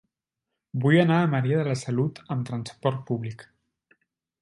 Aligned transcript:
Vull 0.85 0.97
anar 1.01 1.17
a 1.17 1.27
Maria 1.35 1.61
de 1.61 1.67
la 1.69 1.77
Salut 1.83 2.25
amb 2.37 2.51
transport 2.51 3.07
públic. 3.11 3.49